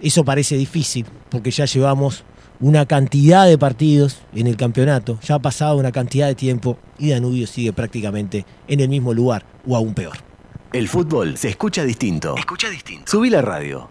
eso 0.00 0.24
parece 0.24 0.56
difícil 0.56 1.06
porque 1.30 1.50
ya 1.50 1.64
llevamos 1.64 2.24
una 2.60 2.86
cantidad 2.86 3.46
de 3.46 3.58
partidos 3.58 4.18
en 4.34 4.46
el 4.46 4.56
campeonato, 4.56 5.18
ya 5.22 5.36
ha 5.36 5.38
pasado 5.38 5.76
una 5.76 5.92
cantidad 5.92 6.26
de 6.26 6.34
tiempo 6.34 6.78
y 6.98 7.10
Danubio 7.10 7.46
sigue 7.46 7.72
prácticamente 7.72 8.46
en 8.68 8.80
el 8.80 8.88
mismo 8.88 9.12
lugar 9.12 9.44
o 9.66 9.76
aún 9.76 9.94
peor. 9.94 10.16
El 10.72 10.88
fútbol 10.88 11.36
se 11.36 11.48
escucha 11.48 11.84
distinto. 11.84 12.34
Escucha 12.36 12.68
distinto. 12.68 13.10
Subí 13.10 13.30
la 13.30 13.42
radio. 13.42 13.88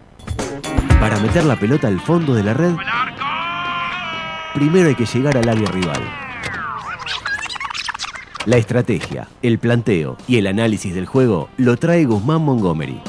Para 1.00 1.18
meter 1.20 1.44
la 1.44 1.58
pelota 1.58 1.88
al 1.88 2.00
fondo 2.00 2.34
de 2.34 2.42
la 2.42 2.54
red, 2.54 2.74
primero 4.54 4.88
hay 4.88 4.94
que 4.94 5.06
llegar 5.06 5.36
al 5.36 5.48
área 5.48 5.70
rival. 5.70 6.02
La 8.46 8.56
estrategia, 8.56 9.28
el 9.42 9.58
planteo 9.58 10.16
y 10.28 10.36
el 10.36 10.46
análisis 10.46 10.94
del 10.94 11.06
juego 11.06 11.48
lo 11.56 11.76
trae 11.76 12.04
Guzmán 12.04 12.42
Montgomery 12.42 13.00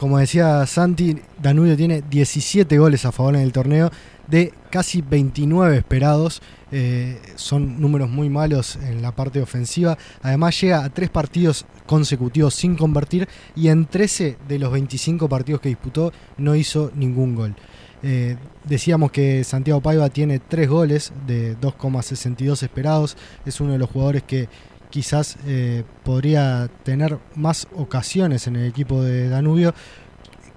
como 0.00 0.16
decía 0.16 0.64
Santi, 0.64 1.14
Danubio 1.42 1.76
tiene 1.76 2.00
17 2.00 2.78
goles 2.78 3.04
a 3.04 3.12
favor 3.12 3.34
en 3.34 3.42
el 3.42 3.52
torneo 3.52 3.90
de 4.28 4.54
casi 4.70 5.02
29 5.02 5.76
esperados. 5.76 6.40
Eh, 6.72 7.20
son 7.34 7.78
números 7.82 8.08
muy 8.08 8.30
malos 8.30 8.76
en 8.76 9.02
la 9.02 9.14
parte 9.14 9.42
ofensiva. 9.42 9.98
Además 10.22 10.58
llega 10.58 10.84
a 10.84 10.88
tres 10.88 11.10
partidos 11.10 11.66
consecutivos 11.84 12.54
sin 12.54 12.76
convertir 12.76 13.28
y 13.54 13.68
en 13.68 13.84
13 13.84 14.38
de 14.48 14.58
los 14.58 14.72
25 14.72 15.28
partidos 15.28 15.60
que 15.60 15.68
disputó 15.68 16.14
no 16.38 16.54
hizo 16.54 16.90
ningún 16.94 17.34
gol. 17.34 17.54
Eh, 18.02 18.38
decíamos 18.64 19.12
que 19.12 19.44
Santiago 19.44 19.82
Paiva 19.82 20.08
tiene 20.08 20.38
tres 20.38 20.70
goles 20.70 21.12
de 21.26 21.58
2,62 21.58 22.62
esperados. 22.62 23.18
Es 23.44 23.60
uno 23.60 23.72
de 23.72 23.78
los 23.78 23.90
jugadores 23.90 24.22
que 24.22 24.48
quizás 24.90 25.36
eh, 25.46 25.84
podría 26.04 26.68
tener 26.82 27.18
más 27.34 27.68
ocasiones 27.76 28.46
en 28.46 28.56
el 28.56 28.66
equipo 28.68 29.02
de 29.02 29.28
Danubio, 29.28 29.74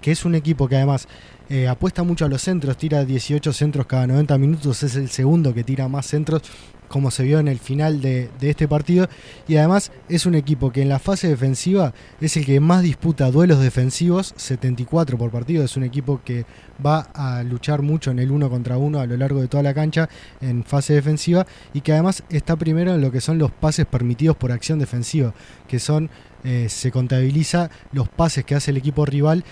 que 0.04 0.12
es 0.12 0.26
un 0.26 0.34
equipo 0.34 0.68
que 0.68 0.76
además 0.76 1.08
eh, 1.48 1.66
apuesta 1.66 2.02
mucho 2.02 2.26
a 2.26 2.28
los 2.28 2.42
centros, 2.42 2.76
tira 2.76 3.06
18 3.06 3.54
centros 3.54 3.86
cada 3.86 4.06
90 4.06 4.36
minutos, 4.36 4.82
es 4.82 4.96
el 4.96 5.08
segundo 5.08 5.54
que 5.54 5.64
tira 5.64 5.88
más 5.88 6.04
centros 6.04 6.42
como 6.88 7.10
se 7.10 7.24
vio 7.24 7.38
en 7.38 7.48
el 7.48 7.58
final 7.58 8.02
de, 8.02 8.28
este 8.42 8.68
partido. 8.68 9.08
Y 9.48 9.56
además 9.56 9.92
es 10.10 10.26
un 10.26 10.34
equipo 10.34 10.70
que 10.70 10.82
en 10.82 10.90
la 10.90 10.98
fase 10.98 11.28
defensiva 11.28 11.94
es 12.20 12.36
el 12.36 12.44
que 12.44 12.60
más 12.60 12.82
disputa 12.82 13.30
duelos 13.30 13.60
defensivos, 13.60 14.34
74 14.36 15.16
por 15.16 15.30
partido. 15.30 15.64
Es 15.64 15.74
un 15.78 15.84
equipo 15.84 16.20
que 16.22 16.44
va 16.84 17.08
a 17.14 17.42
luchar 17.42 17.80
mucho 17.80 18.10
en 18.10 18.18
el 18.18 18.30
uno 18.30 18.50
contra 18.50 18.76
uno 18.76 19.00
a 19.00 19.06
lo 19.06 19.16
largo 19.16 19.40
de 19.40 19.48
toda 19.48 19.62
la 19.62 19.72
cancha 19.72 20.10
en 20.42 20.64
fase 20.64 20.92
defensiva 20.92 21.46
y 21.72 21.80
que 21.80 21.92
además 21.92 22.22
está 22.28 22.56
primero 22.56 22.94
en 22.94 23.00
lo 23.00 23.10
que 23.10 23.22
son 23.22 23.38
los 23.38 23.50
pases 23.50 23.86
permitidos 23.86 24.36
por 24.36 24.52
acción 24.52 24.78
defensiva, 24.78 25.32
que 25.66 25.78
son 25.78 26.10
eh, 26.44 26.68
se 26.68 26.90
contabiliza 26.90 27.70
los 27.92 28.08
pases 28.08 28.44
que 28.44 28.54
hace 28.54 28.70
el 28.70 28.76
equipo 28.76 29.06
rival 29.06 29.44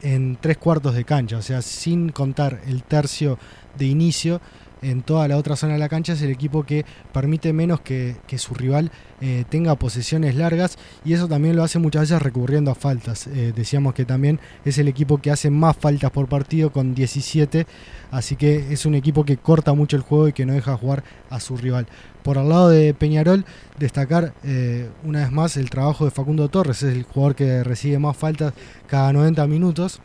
en 0.00 0.38
tres 0.40 0.56
cuartos 0.58 0.94
de 0.94 1.04
cancha, 1.04 1.38
o 1.38 1.42
sea, 1.42 1.60
sin 1.60 2.10
contar 2.10 2.60
el 2.66 2.84
tercio 2.84 3.38
de 3.76 3.86
inicio 3.86 4.40
en 4.82 5.02
toda 5.02 5.26
la 5.28 5.36
otra 5.36 5.56
zona 5.56 5.74
de 5.74 5.78
la 5.78 5.88
cancha 5.88 6.12
es 6.12 6.22
el 6.22 6.30
equipo 6.30 6.64
que 6.64 6.84
permite 7.12 7.52
menos 7.52 7.80
que, 7.80 8.16
su 8.36 8.54
rival 8.54 8.90
eh, 9.22 9.44
tenga 9.48 9.74
posesiones 9.76 10.34
largas 10.34 10.76
y 11.04 11.14
eso 11.14 11.26
también 11.26 11.56
lo 11.56 11.64
hace 11.64 11.78
muchas 11.78 12.02
veces 12.02 12.20
recurriendo 12.20 12.70
a 12.70 12.74
faltas. 12.74 13.26
Eh, 13.28 13.52
decíamos 13.56 13.94
que 13.94 14.04
también 14.04 14.40
es 14.64 14.76
el 14.78 14.88
equipo 14.88 15.18
que 15.18 15.30
hace 15.30 15.50
más 15.50 15.76
faltas 15.76 16.10
por 16.10 16.28
partido 16.28 16.70
con 16.70 16.94
17, 16.94 17.66
así 18.10 18.36
que 18.36 18.72
es 18.72 18.84
un 18.84 18.94
equipo 18.94 19.24
que 19.24 19.38
corta 19.38 19.72
mucho 19.72 19.96
el 19.96 20.02
juego 20.02 20.28
y 20.28 20.32
que 20.32 20.44
no 20.44 20.52
deja 20.52 20.76
jugar 20.76 21.02
a 21.30 21.40
su 21.40 21.56
rival. 21.56 21.86
Por 22.22 22.38
al 22.38 22.48
lado 22.48 22.68
de 22.68 22.92
Peñarol, 22.92 23.44
destacar 23.78 24.34
eh, 24.44 24.90
una 25.04 25.20
vez 25.20 25.32
más 25.32 25.56
el 25.56 25.70
trabajo 25.70 26.04
de 26.04 26.10
Facundo 26.10 26.48
Torres, 26.48 26.82
es 26.82 26.94
el 26.94 27.04
jugador 27.04 27.36
que 27.36 27.64
recibe 27.64 27.98
más 27.98 28.16
faltas 28.16 28.52
cada 28.86 29.12
90 29.12 29.46
minutos 29.46 30.00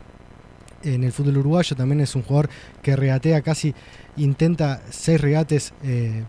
en 0.84 1.04
el 1.04 1.12
fútbol 1.12 1.38
uruguayo, 1.38 1.76
también 1.76 2.00
es 2.00 2.14
un 2.14 2.22
jugador 2.22 2.50
que 2.82 2.96
regatea 2.96 3.42
casi, 3.42 3.74
intenta 4.16 4.82
seis 4.90 5.20
regates 5.20 5.72
eh, 5.82 6.24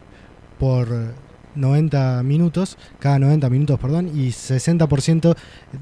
por 0.60 0.88
90 1.56 2.24
minutos, 2.24 2.78
cada 3.00 3.20
90 3.20 3.50
minutos, 3.50 3.80
perdón, 3.80 4.12
y 4.14 4.30
60% 4.30 5.36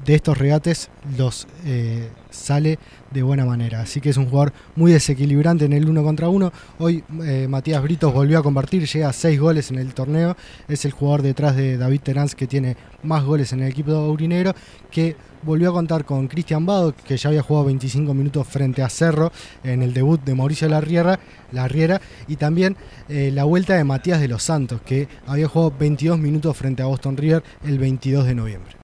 de 0.04 0.14
estos 0.14 0.38
regates 0.38 0.90
los, 1.16 1.46
eh, 1.64 2.08
sale 2.32 2.78
de 3.10 3.22
buena 3.22 3.44
manera. 3.44 3.80
Así 3.80 4.00
que 4.00 4.10
es 4.10 4.16
un 4.16 4.26
jugador 4.26 4.52
muy 4.74 4.92
desequilibrante 4.92 5.64
en 5.64 5.72
el 5.72 5.88
uno 5.88 6.02
contra 6.02 6.28
uno. 6.28 6.52
Hoy 6.78 7.04
eh, 7.22 7.46
Matías 7.48 7.82
Britos 7.82 8.12
volvió 8.12 8.38
a 8.38 8.42
convertir, 8.42 8.86
llega 8.86 9.08
a 9.08 9.12
seis 9.12 9.38
goles 9.38 9.70
en 9.70 9.78
el 9.78 9.94
torneo. 9.94 10.36
Es 10.68 10.84
el 10.84 10.92
jugador 10.92 11.22
detrás 11.22 11.56
de 11.56 11.76
David 11.76 12.00
Teráns 12.00 12.34
que 12.34 12.46
tiene 12.46 12.76
más 13.02 13.24
goles 13.24 13.52
en 13.52 13.62
el 13.62 13.70
equipo 13.70 13.92
aurinegro, 13.92 14.54
que 14.90 15.16
volvió 15.42 15.70
a 15.70 15.72
contar 15.72 16.04
con 16.04 16.28
Cristian 16.28 16.64
Bado, 16.64 16.94
que 16.94 17.16
ya 17.16 17.28
había 17.28 17.42
jugado 17.42 17.66
25 17.66 18.14
minutos 18.14 18.46
frente 18.46 18.82
a 18.82 18.88
Cerro 18.88 19.32
en 19.64 19.82
el 19.82 19.92
debut 19.92 20.22
de 20.22 20.34
Mauricio 20.34 20.68
Larriera, 20.68 21.18
Larriera 21.52 22.00
y 22.28 22.36
también 22.36 22.76
eh, 23.08 23.30
la 23.32 23.44
vuelta 23.44 23.74
de 23.74 23.84
Matías 23.84 24.20
de 24.20 24.28
los 24.28 24.42
Santos, 24.42 24.80
que 24.82 25.08
había 25.26 25.48
jugado 25.48 25.74
22 25.78 26.18
minutos 26.18 26.56
frente 26.56 26.82
a 26.82 26.86
Boston 26.86 27.16
River 27.16 27.42
el 27.64 27.78
22 27.78 28.26
de 28.26 28.34
noviembre. 28.34 28.72